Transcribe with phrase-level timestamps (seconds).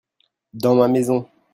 [0.55, 1.27] dans ma maison.